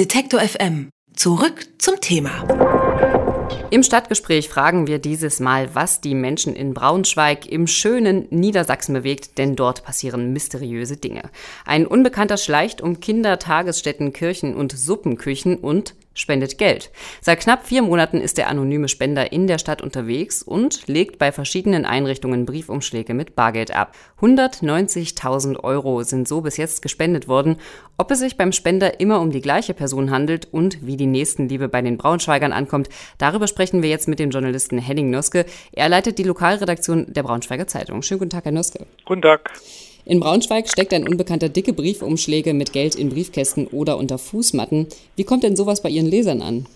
[0.00, 0.88] Detektor FM.
[1.14, 2.30] Zurück zum Thema.
[3.68, 9.36] Im Stadtgespräch fragen wir dieses Mal, was die Menschen in Braunschweig im schönen Niedersachsen bewegt,
[9.36, 11.28] denn dort passieren mysteriöse Dinge.
[11.66, 16.90] Ein Unbekannter schleicht um Kinder, Tagesstätten, Kirchen und Suppenküchen und spendet Geld.
[17.20, 21.32] Seit knapp vier Monaten ist der anonyme Spender in der Stadt unterwegs und legt bei
[21.32, 23.94] verschiedenen Einrichtungen Briefumschläge mit Bargeld ab.
[24.20, 27.56] 190.000 Euro sind so bis jetzt gespendet worden.
[27.96, 31.68] Ob es sich beim Spender immer um die gleiche Person handelt und wie die Nächstenliebe
[31.68, 35.46] bei den Braunschweigern ankommt, darüber sprechen wir jetzt mit dem Journalisten Henning Noske.
[35.72, 38.02] Er leitet die Lokalredaktion der Braunschweiger Zeitung.
[38.02, 38.86] Schönen guten Tag, Herr Noske.
[39.04, 39.50] Guten Tag.
[40.10, 44.88] In Braunschweig steckt ein Unbekannter dicke Briefumschläge mit Geld in Briefkästen oder unter Fußmatten.
[45.14, 46.66] Wie kommt denn sowas bei Ihren Lesern an?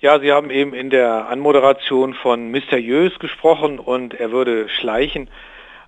[0.00, 5.28] Ja, Sie haben eben in der Anmoderation von mysteriös gesprochen und er würde schleichen.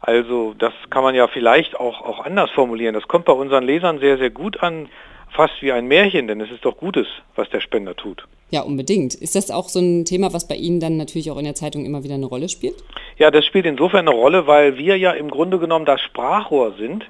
[0.01, 2.95] Also das kann man ja vielleicht auch, auch anders formulieren.
[2.95, 4.89] Das kommt bei unseren Lesern sehr, sehr gut an
[5.31, 8.23] fast wie ein Märchen, denn es ist doch Gutes, was der Spender tut.
[8.51, 9.15] Ja, unbedingt.
[9.15, 11.85] Ist das auch so ein Thema, was bei Ihnen dann natürlich auch in der Zeitung
[11.85, 12.77] immer wieder eine Rolle spielt?
[13.19, 17.05] Ja, das spielt insofern eine Rolle, weil wir ja im Grunde genommen das Sprachrohr sind,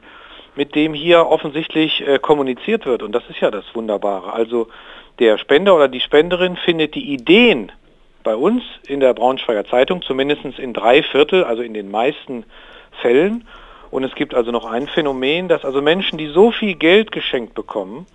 [0.56, 3.04] mit dem hier offensichtlich äh, kommuniziert wird.
[3.04, 4.32] Und das ist ja das Wunderbare.
[4.32, 4.66] Also
[5.20, 7.70] der Spender oder die Spenderin findet die Ideen
[8.24, 12.44] bei uns in der Braunschweiger Zeitung, zumindest in drei Viertel, also in den meisten
[13.00, 13.46] Fällen.
[13.90, 17.54] Und es gibt also noch ein Phänomen, dass also Menschen, die so viel Geld geschenkt
[17.54, 18.06] bekommen,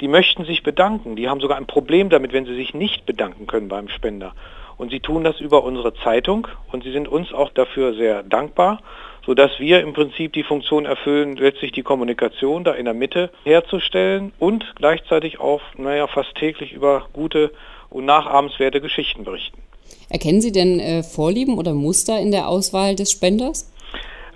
[0.00, 1.16] die möchten sich bedanken.
[1.16, 4.34] Die haben sogar ein Problem damit, wenn sie sich nicht bedanken können beim Spender.
[4.76, 8.80] Und sie tun das über unsere Zeitung und sie sind uns auch dafür sehr dankbar,
[9.24, 14.32] sodass wir im Prinzip die Funktion erfüllen, letztlich die Kommunikation da in der Mitte herzustellen
[14.38, 17.52] und gleichzeitig auch, naja, fast täglich über gute
[17.88, 19.62] und nachahmenswerte Geschichten berichten.
[20.10, 23.72] Erkennen Sie denn äh, Vorlieben oder Muster in der Auswahl des Spenders?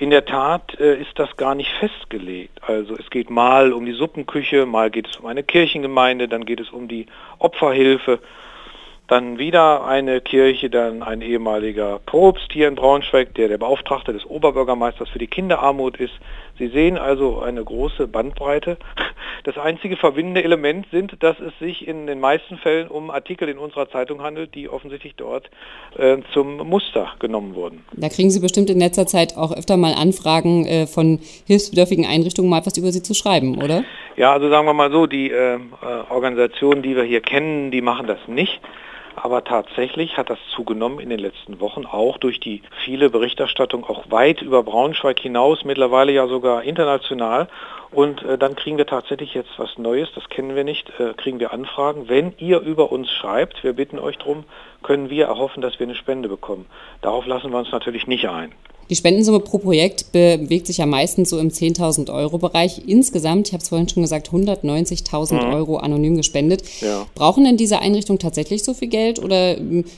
[0.01, 2.59] In der Tat äh, ist das gar nicht festgelegt.
[2.67, 6.59] Also es geht mal um die Suppenküche, mal geht es um eine Kirchengemeinde, dann geht
[6.59, 7.05] es um die
[7.39, 8.19] Opferhilfe,
[9.11, 14.25] dann wieder eine Kirche, dann ein ehemaliger Propst hier in Braunschweig, der der Beauftragte des
[14.25, 16.15] Oberbürgermeisters für die Kinderarmut ist.
[16.59, 18.77] Sie sehen also eine große Bandbreite.
[19.45, 23.57] Das einzige verbindende Element sind, dass es sich in den meisten Fällen um Artikel in
[23.57, 25.51] unserer Zeitung handelt, die offensichtlich dort
[25.97, 27.83] äh, zum Muster genommen wurden.
[27.93, 32.51] Da kriegen Sie bestimmt in letzter Zeit auch öfter mal Anfragen äh, von hilfsbedürftigen Einrichtungen,
[32.51, 33.83] mal was über Sie zu schreiben, oder?
[34.17, 35.59] Ja, also sagen wir mal so, die äh, äh
[36.11, 38.61] Organisationen, die wir hier kennen, die machen das nicht.
[39.17, 44.11] Aber tatsächlich hat das zugenommen in den letzten Wochen, auch durch die viele Berichterstattung, auch
[44.11, 47.49] weit über Braunschweig hinaus, mittlerweile ja sogar international.
[47.91, 51.41] Und äh, dann kriegen wir tatsächlich jetzt was Neues, das kennen wir nicht, äh, kriegen
[51.41, 52.09] wir Anfragen.
[52.09, 54.45] Wenn ihr über uns schreibt, wir bitten euch darum,
[54.83, 56.67] können wir erhoffen, dass wir eine Spende bekommen.
[57.03, 58.53] Darauf lassen wir uns natürlich nicht ein.
[58.91, 62.89] Die Spendensumme pro Projekt bewegt sich ja meistens so im 10.000 Euro Bereich.
[62.89, 65.55] Insgesamt, ich habe es vorhin schon gesagt, 190.000 mhm.
[65.55, 66.63] Euro anonym gespendet.
[66.81, 67.07] Ja.
[67.15, 69.57] Brauchen denn diese Einrichtungen tatsächlich so viel Geld oder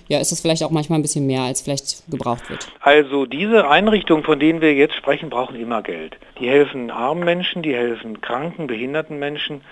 [0.08, 2.68] ja, ist das vielleicht auch manchmal ein bisschen mehr, als vielleicht gebraucht wird?
[2.80, 6.18] Also diese Einrichtungen, von denen wir jetzt sprechen, brauchen immer Geld.
[6.38, 9.62] Die helfen armen Menschen, die helfen kranken, behinderten Menschen,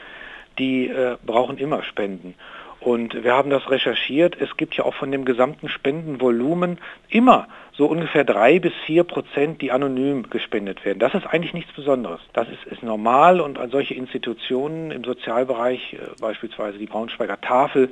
[0.58, 2.34] die äh, brauchen immer Spenden.
[2.80, 4.36] Und wir haben das recherchiert.
[4.40, 6.78] Es gibt ja auch von dem gesamten Spendenvolumen
[7.10, 10.98] immer so ungefähr drei bis vier Prozent, die anonym gespendet werden.
[10.98, 12.20] Das ist eigentlich nichts Besonderes.
[12.32, 17.90] Das ist, ist normal und an solche Institutionen im Sozialbereich, äh, beispielsweise die Braunschweiger Tafel,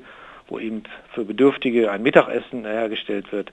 [0.49, 3.53] wo eben für Bedürftige ein Mittagessen hergestellt wird,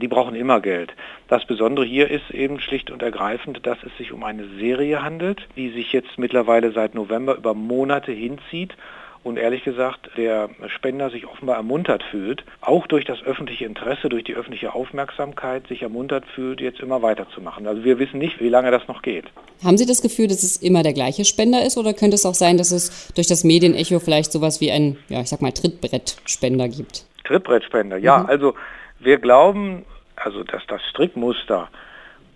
[0.00, 0.94] die brauchen immer Geld.
[1.28, 5.46] Das Besondere hier ist eben schlicht und ergreifend, dass es sich um eine Serie handelt,
[5.56, 8.74] die sich jetzt mittlerweile seit November über Monate hinzieht
[9.22, 14.24] und ehrlich gesagt der Spender sich offenbar ermuntert fühlt, auch durch das öffentliche Interesse, durch
[14.24, 17.66] die öffentliche Aufmerksamkeit sich ermuntert fühlt, jetzt immer weiterzumachen.
[17.66, 19.26] Also wir wissen nicht, wie lange das noch geht.
[19.62, 22.34] Haben Sie das Gefühl, dass es immer der gleiche Spender ist oder könnte es auch
[22.34, 26.68] sein, dass es durch das Medienecho vielleicht sowas wie ein, ja, ich sag mal, Trittbrettspender
[26.68, 27.04] gibt?
[27.24, 28.20] Trittbrettspender, ja.
[28.20, 28.26] Mhm.
[28.26, 28.54] Also
[28.98, 29.84] wir glauben,
[30.16, 31.68] also dass das Strickmuster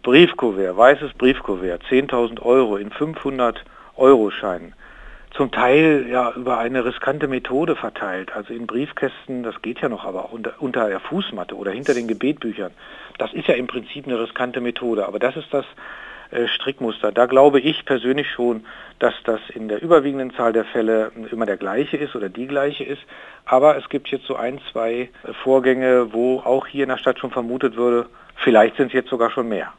[0.02, 3.64] Briefkuvert, weißes Briefkuvert, 10.000 Euro in 500
[3.96, 4.74] Euro Scheinen,
[5.34, 10.04] zum Teil ja über eine riskante Methode verteilt, also in Briefkästen, das geht ja noch,
[10.04, 12.70] aber auch unter, unter der Fußmatte oder hinter den Gebetbüchern.
[13.18, 15.64] Das ist ja im Prinzip eine riskante Methode, aber das ist das
[16.30, 17.10] äh, Strickmuster.
[17.10, 18.64] Da glaube ich persönlich schon,
[19.00, 22.84] dass das in der überwiegenden Zahl der Fälle immer der gleiche ist oder die gleiche
[22.84, 23.02] ist.
[23.44, 25.10] Aber es gibt jetzt so ein, zwei
[25.42, 28.06] Vorgänge, wo auch hier in der Stadt schon vermutet würde,
[28.36, 29.72] vielleicht sind es jetzt sogar schon mehr.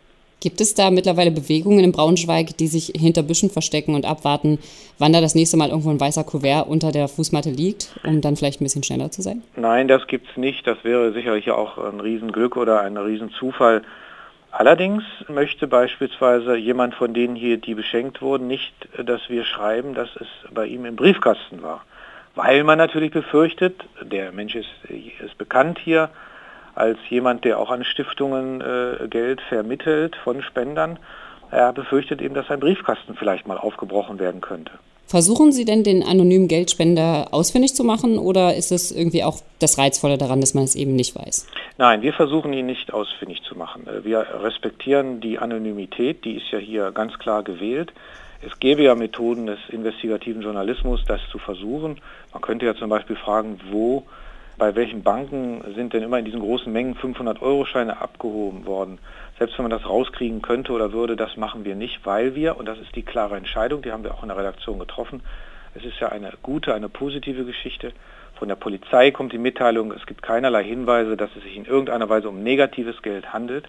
[0.45, 4.59] Gibt es da mittlerweile Bewegungen in Braunschweig, die sich hinter Büschen verstecken und abwarten,
[5.00, 8.36] wann da das nächste Mal irgendwo ein weißer Kuvert unter der Fußmatte liegt, um dann
[8.36, 9.42] vielleicht ein bisschen schneller zu sein?
[9.56, 10.68] Nein, das gibt es nicht.
[10.68, 13.81] Das wäre sicherlich auch ein Riesenglück oder ein Riesenzufall.
[14.51, 18.71] Allerdings möchte beispielsweise jemand von denen hier, die beschenkt wurden, nicht,
[19.03, 21.83] dass wir schreiben, dass es bei ihm im Briefkasten war.
[22.36, 24.69] weil man natürlich befürchtet, der Mensch ist,
[25.25, 26.12] ist bekannt hier
[26.75, 31.00] als jemand, der auch an Stiftungen äh, Geld vermittelt von Spendern.
[31.51, 34.72] Er befürchtet eben, dass sein Briefkasten vielleicht mal aufgebrochen werden könnte.
[35.07, 39.77] Versuchen Sie denn, den anonymen Geldspender ausfindig zu machen oder ist es irgendwie auch das
[39.77, 41.48] Reizvolle daran, dass man es eben nicht weiß?
[41.77, 43.86] Nein, wir versuchen ihn nicht ausfindig zu machen.
[43.88, 47.94] Äh, wir respektieren die Anonymität, die ist ja hier ganz klar gewählt.
[48.42, 52.00] Es gäbe ja Methoden des investigativen Journalismus, das zu versuchen.
[52.33, 54.04] Man könnte ja zum Beispiel fragen, wo,
[54.57, 58.99] bei welchen Banken sind denn immer in diesen großen Mengen 500-Euro-Scheine abgehoben worden.
[59.37, 62.65] Selbst wenn man das rauskriegen könnte oder würde, das machen wir nicht, weil wir, und
[62.65, 65.21] das ist die klare Entscheidung, die haben wir auch in der Redaktion getroffen,
[65.75, 67.91] es ist ja eine gute, eine positive Geschichte.
[68.35, 72.07] Von der Polizei kommt die Mitteilung, es gibt keinerlei Hinweise, dass es sich in irgendeiner
[72.07, 73.67] Weise um negatives Geld handelt.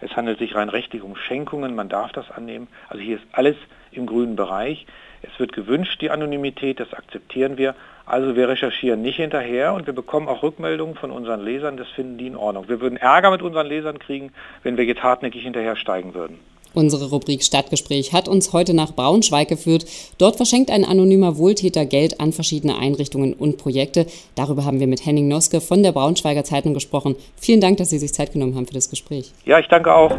[0.00, 2.68] Es handelt sich rein rechtlich um Schenkungen, man darf das annehmen.
[2.88, 3.56] Also hier ist alles
[3.92, 4.86] im grünen Bereich.
[5.22, 7.74] Es wird gewünscht, die Anonymität, das akzeptieren wir.
[8.04, 12.18] Also wir recherchieren nicht hinterher und wir bekommen auch Rückmeldungen von unseren Lesern, das finden
[12.18, 12.68] die in Ordnung.
[12.68, 14.32] Wir würden Ärger mit unseren Lesern kriegen,
[14.62, 16.38] wenn wir jetzt hartnäckig hinterher steigen würden.
[16.74, 19.86] Unsere Rubrik Stadtgespräch hat uns heute nach Braunschweig geführt.
[20.18, 24.06] Dort verschenkt ein anonymer Wohltäter Geld an verschiedene Einrichtungen und Projekte.
[24.34, 27.14] Darüber haben wir mit Henning Noske von der Braunschweiger Zeitung gesprochen.
[27.36, 29.32] Vielen Dank, dass Sie sich Zeit genommen haben für das Gespräch.
[29.44, 30.18] Ja, ich danke auch.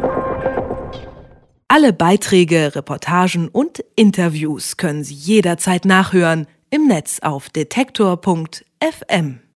[1.68, 9.40] Alle Beiträge, Reportagen und Interviews können Sie jederzeit nachhören im Netz auf detektor.fm.